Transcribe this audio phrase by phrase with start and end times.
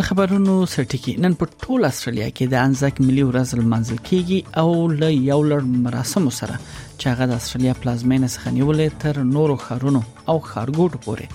[0.00, 4.68] د خبرونو سرټکی نن په ټول استرالیا کې د انزک ملي ورځ لمانځل کیږي او
[5.02, 6.54] له یو لړ مراسم سره
[7.00, 11.26] چې هغه د استرالیا پلازمینه څخه نیولې تر نورو خارونو او خارګوټو پورې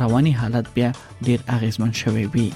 [0.00, 0.90] رواني حالت بیا
[1.28, 2.48] ډیر اغیزمن شوی وي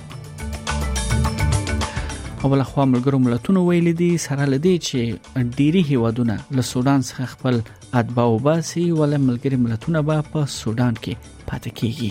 [2.44, 7.24] او له خوا ملګرو ملتونو ویل دي سره لدی چې ډيري هیوادونه له سودان څخه
[7.24, 7.62] خپل
[8.02, 12.10] ادبا او باسي ول ملګری ملتونه به په سودان کې پاتې کیږي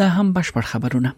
[0.00, 1.10] دا هم بشپړ خبرونه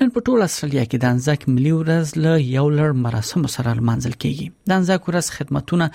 [0.00, 4.14] نن په ټول استرالیا کې د انځک ملي ورځ له یو لړ مراسم سره لمانځل
[4.24, 5.86] کیږي د انځک ورځ خدمتونه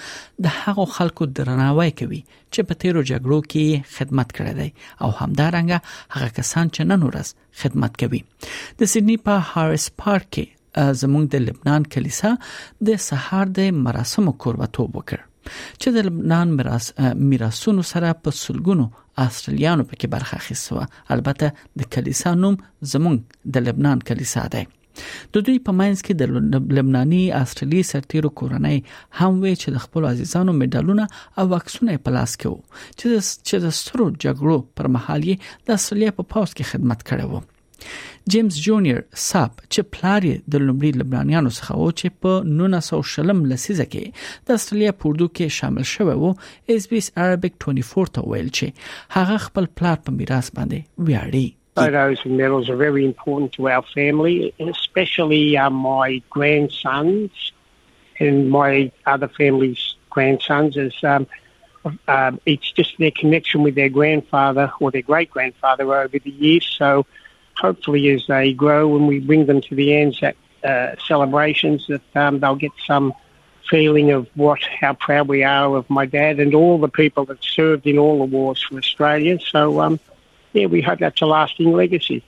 [0.48, 2.22] د هغو خلکو درناوی کوي
[2.54, 4.70] چې په تیرو جګړو کې خدمت کړی دی
[5.04, 10.94] او همدارنګه هغه کسان چې نن ورځ خدمت کوي د سېډني په هارس پارک کې
[11.04, 12.34] زموږ د لبنان کلیسا
[12.92, 16.92] د سهار د مراسمو کوربتوب وکړ چې د لبنان میراث
[17.34, 18.90] میراثونو سره په سلګونو
[19.26, 22.58] آسترالیانو پکې برخه اخیسته البته د کلیسا نوم
[22.94, 24.64] زمونږ د لبنان کلیسا دی
[25.36, 28.78] د دوی په مینس کې د لبناني استرالی سرتیرو کورنۍ
[29.20, 33.76] هم وی چې د خپل عزیزانو مډالونه او عکسونه په لاس کې وو چې د
[33.82, 37.44] سترو جګړو پر مهال یې د استرالیا په پا پاوس کې خدمت کړی وو
[38.34, 43.44] جیمز جونیور ساب چې پلار یې د لومړي لبنانیانو څخه و چې په 1900 شلم
[43.52, 46.32] لسیزه کې د استرالیا پوردو کې شامل شوی وو
[46.76, 51.48] اس بي اس عربیک 24 ته ویل چې هغه خپل پلار په میراث باندې ویاړي
[51.78, 54.38] Photos and medals are very important to our family,
[54.72, 57.44] especially uh, my grandsons
[58.28, 58.70] and my
[59.14, 59.84] other family's
[60.16, 60.80] grandsons.
[60.88, 61.28] As um,
[62.16, 66.66] um, it's just their connection with their grandfather or their great grandfather over the years.
[66.82, 66.90] So
[67.60, 72.40] hopefully, as they grow, when we bring them to the Anzac uh, celebrations, that um,
[72.40, 73.14] they'll get some
[73.70, 77.44] feeling of what how proud we are of my dad and all the people that
[77.44, 79.38] served in all the wars for Australia.
[79.40, 80.00] So, um,
[80.54, 82.24] yeah, we hope that's a lasting legacy.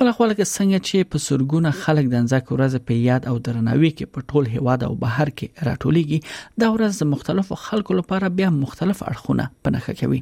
[0.00, 3.88] بل خپل کې څنګه چې په سرګونه خلک د انځک ورځ په یاد او درناوي
[3.92, 8.50] کې په ټول هواد او بهر کې راټولېږي دا ورځ د مختلفو خلکو لپاره بیا
[8.58, 10.20] مختلف اړخونه پنهخه کوي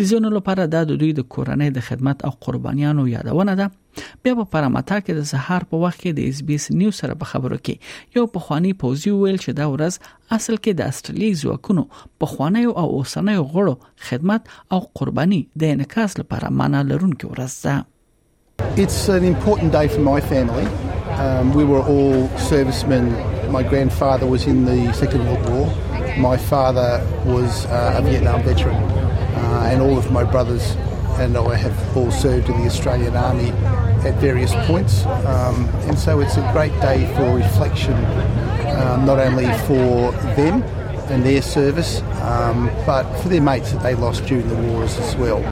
[0.00, 3.68] د ځینو لپاره دا د دوی د کورنۍ د خدمت او قربانیانو یادونه ده
[4.00, 7.18] بیا په پرماتا کې د سهار په وخت کې د اس بي اس نیوز سره
[7.22, 11.86] په خبرو کې یو پخوانی پوزي ویل چې دا ورځ اصل کې د استرالیا ځواکونو
[12.26, 17.78] پخوانی او اوسنۍ غړو خدمت او قرباني د انعکاس لپاره معنا لرونکې ورځ ده
[18.76, 20.64] It's an important day for my family.
[21.12, 23.12] Um, we were all servicemen.
[23.50, 25.76] My grandfather was in the Second World War.
[26.16, 30.76] My father was uh, a Vietnam veteran, uh, and all of my brothers
[31.18, 33.50] and I have all served in the Australian Army
[34.06, 35.04] at various points.
[35.06, 37.94] Um, and so it's a great day for reflection,
[38.82, 40.62] um, not only for them
[41.10, 45.14] and their service, um, but for their mates that they lost during the wars as
[45.16, 45.51] well.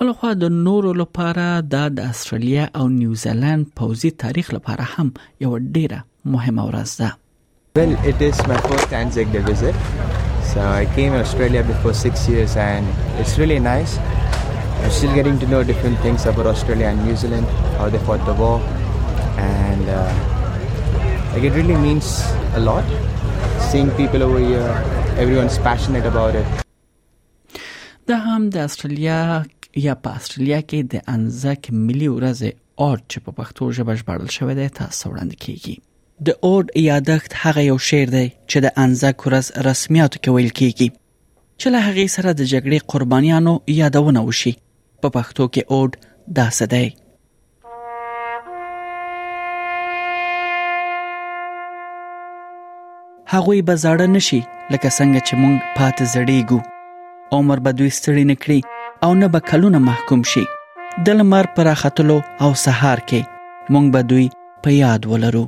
[0.00, 5.08] ولخوا د نورو لپاره د استرالیا او نیوزیلند پوزي تاریخ لپاره هم
[5.44, 5.98] یو ډیره
[6.34, 7.10] مهمه ورځ ده
[7.76, 9.76] Well, it is my first Anzac Day visit.
[10.50, 12.84] So I came to Australia before six years and
[13.22, 13.92] it's really nice.
[14.82, 17.46] I'm still getting to know different things about Australia and New Zealand,
[17.78, 18.52] how they fought the war.
[19.68, 19.96] And uh,
[21.32, 22.06] like it really means
[22.60, 22.84] a lot
[23.72, 24.68] seeing people over here.
[25.22, 26.60] Everyone's passionate about it.
[28.08, 29.42] دا هم د استرالیا
[29.82, 32.42] یا په استرالیا کې د انزک ملي ورځ
[32.86, 35.76] اور چې په پښتو ژبه ژباړل شوی دی تاسو وړاندې کیږي
[36.26, 40.88] د اورد یادښت هغه یو شعر دی چې د انزک ورځ رسمیاتو کې ویل کیږي
[41.60, 44.52] چې له هغه سره د جګړې قربانیانو یادونه وشي
[45.06, 45.98] په پښتو کې اورد
[46.42, 46.94] داسې دی
[53.32, 54.42] هغوی به زړه نشي
[54.72, 56.60] لکه څنګه چې مونږ پات زړېګو
[57.38, 58.58] عمر به دوی ستړي نکړي
[59.02, 60.44] او نه به کلونه محکوم شي
[61.04, 63.20] د لمر پر اخاتلو او سهار کې
[63.72, 64.26] مونږ به دوی
[64.62, 65.44] په یاد ولرو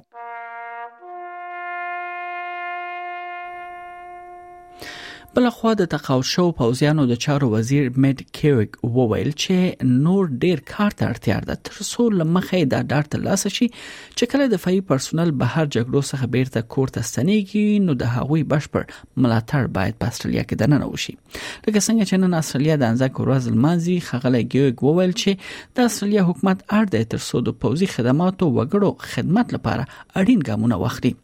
[5.37, 10.62] بل خو د تقاعد شو پوزیانو د چارو وزیر میډ کیریک وویل چې نور ډیر
[10.71, 14.79] کار ته اړتیا ده تر څو لمخې دا ډار ترلاسه شي چې کله د فایي
[14.93, 18.97] پرسونل بهر جګړو څخه بیرته کور ته ستنېږي نو د هغوی بشپړ
[19.27, 23.53] ملاتړ باید په استرالیا کې دننه وشي لکه څنګه چې نن استرالیا د انځک ورځ
[23.59, 28.50] لمانځي خغله کیریک وویل چې د استرالیا حکومت اړ دی تر څو د پوزي خدماتو
[28.55, 31.15] وګړو خدمت لپاره اړین ګامونه واخلي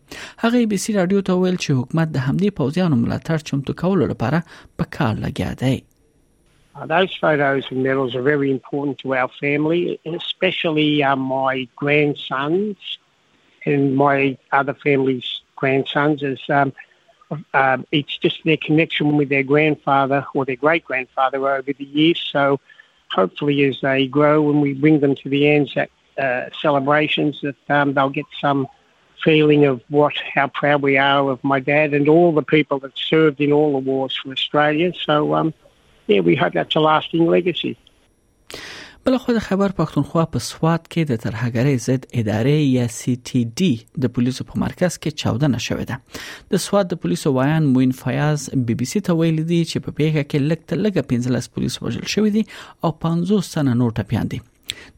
[0.45, 4.39] هغه بي سي رادیو ته ویل چې حکومت د همدې ملاتړ چمتو لپاره
[4.83, 5.77] په کار لګیا دی
[6.83, 9.81] Uh, those photos and medals are very important to our family,
[10.19, 12.79] especially uh, my grandsons
[13.73, 14.15] and my
[14.59, 15.29] other family's
[15.63, 16.19] grandsons.
[16.33, 16.73] As um,
[17.63, 22.21] uh, it's just their connection with their grandfather or their great grandfather over the years.
[22.35, 22.45] So
[23.19, 25.91] hopefully, as they grow and we bring them to the Anzac
[26.25, 28.61] uh, celebrations, that um, they'll get some
[29.27, 32.93] feeling of what how proud we are of my dad and all the people that
[33.13, 34.89] served in all the wars for Australia.
[35.07, 35.49] So um,
[36.11, 37.77] yeah, we hope that's a lasting legacy.
[39.07, 43.41] بل خو د خبر پښتونخوا په سواد کې د ترهګری ضد ادارې یا سی ټي
[43.61, 43.71] ډي
[44.05, 48.45] د پولیسو په مرکز کې 14 نشوې ده د سواد د پولیسو وایان موین فیاض
[48.69, 51.81] بي بي سي ته ویل دي چې په پیښه کې لګ ته لګ 15 پولیس
[51.87, 52.45] وژل شوې دي
[52.83, 54.41] او 50 سنه نور ټپيان دي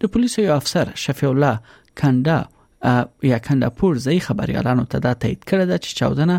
[0.05, 2.39] د پولیسو یو افسر شفیع الله کنده
[3.23, 6.37] یاکنده پور ځای خبريالانو ته دا تایید کړه ده چې چاودنه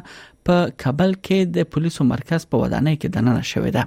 [0.49, 3.83] په کابل کې د پولیسو مرکز په ودانۍ کې دننه شوې ده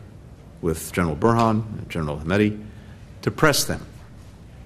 [0.66, 2.50] with General Burhan and General Hamedi
[3.24, 3.80] to press them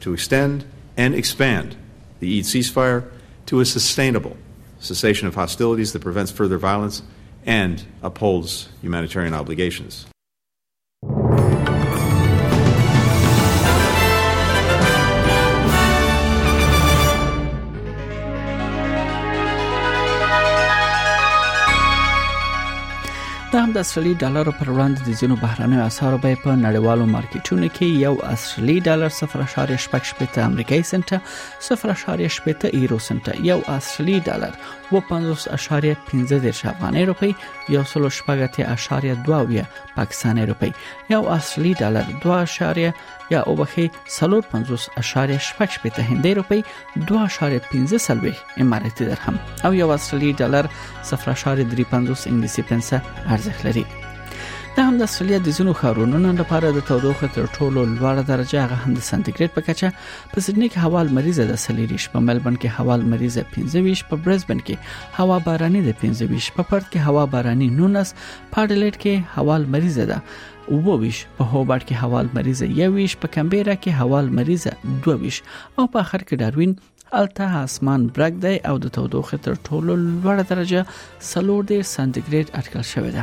[0.02, 0.56] to extend
[1.02, 1.68] and expand
[2.20, 3.00] the Eid ceasefire
[3.48, 4.36] to a sustainable
[4.88, 6.96] cessation of hostilities that prevents further violence
[7.62, 7.76] and
[8.08, 8.50] upholds
[8.84, 9.92] humanitarian obligations.
[23.52, 27.66] دا هم د اصلي ډالر پر وړاندې د زینو بهرانه اسعارو بیه په نړیوالو مارکیټونو
[27.78, 29.10] کې یو اصلي ډالر
[29.86, 31.10] 0.8 امریکایي سنت
[31.70, 34.54] 0.8 ایرو سنت یو اصلي ډالر
[34.92, 37.32] و 50.15 افغاني روپی
[37.76, 39.66] یو 0.2
[39.98, 40.70] پاکستاني روپی
[41.10, 42.94] یو اصلي ډالر 2.1
[43.30, 46.64] یا او بخي سلور 50 اشاره شپږ پته هندۍ روپی
[47.06, 53.00] 2.15 سلوي اماراتي درهم او یو اصلي ډالر 0.35 انګلیسي پنسه
[53.34, 53.84] ارزښت لري
[54.76, 58.76] دا هم د استرالیا د زینو خارونونو لپاره د تودوخه تر ټولو لوړه درجه هغه
[58.82, 59.92] هم د سانتیګریډ په کچه
[60.34, 64.60] په سیدنی کې هوا مریضه د سلیریش په ملبن کې هوا مریضه 25 په برزبن
[64.68, 68.14] کې هوا باراني د 25 په پرت کې هوا باراني 19
[68.52, 70.18] په ډلټ کې هوا مریضه ده
[70.70, 74.72] وویش په هوبرټ کې هوا لمریزه یویش په کمبيرا کې هوا لمریزه
[75.06, 75.42] دوویش
[75.78, 76.74] او په اخر کې داروین
[77.20, 80.86] الته اسمان برګ دی او د تودوخه تر ټولو لوړه درجه
[81.32, 83.22] سلور دی سانتیګریډ اټکل شوې ده